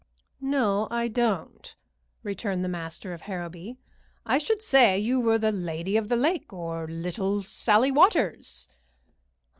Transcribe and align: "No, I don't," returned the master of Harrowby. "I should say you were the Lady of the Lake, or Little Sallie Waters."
"No, 0.41 0.87
I 0.89 1.07
don't," 1.07 1.75
returned 2.23 2.63
the 2.63 2.67
master 2.67 3.13
of 3.13 3.21
Harrowby. 3.21 3.77
"I 4.25 4.39
should 4.39 4.63
say 4.63 4.97
you 4.97 5.19
were 5.21 5.37
the 5.37 5.51
Lady 5.51 5.95
of 5.95 6.09
the 6.09 6.15
Lake, 6.15 6.51
or 6.51 6.87
Little 6.87 7.43
Sallie 7.43 7.91
Waters." 7.91 8.67